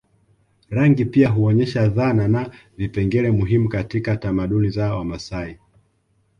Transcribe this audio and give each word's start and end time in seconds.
Rangi 0.69 1.05
pia 1.05 1.29
huonyesha 1.29 1.87
dhana 1.87 2.27
na 2.27 2.49
vipengele 2.77 3.31
muhimu 3.31 3.69
katika 3.69 4.17
tamaduni 4.17 4.69
za 4.69 4.95
Wamasai 4.95 5.59